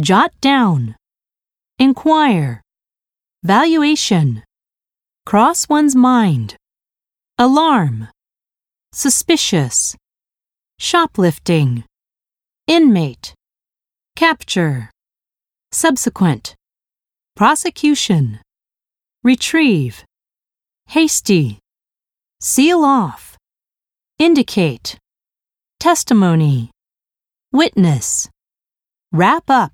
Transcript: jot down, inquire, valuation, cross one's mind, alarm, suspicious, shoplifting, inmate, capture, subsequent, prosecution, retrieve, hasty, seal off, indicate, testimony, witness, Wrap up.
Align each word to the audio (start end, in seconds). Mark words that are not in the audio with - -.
jot 0.00 0.32
down, 0.40 0.96
inquire, 1.78 2.62
valuation, 3.42 4.42
cross 5.26 5.68
one's 5.68 5.94
mind, 5.94 6.56
alarm, 7.38 8.08
suspicious, 8.92 9.96
shoplifting, 10.78 11.84
inmate, 12.66 13.34
capture, 14.16 14.90
subsequent, 15.72 16.54
prosecution, 17.36 18.40
retrieve, 19.22 20.04
hasty, 20.88 21.58
seal 22.40 22.84
off, 22.84 23.36
indicate, 24.18 24.98
testimony, 25.78 26.70
witness, 27.52 28.28
Wrap 29.12 29.50
up. 29.50 29.72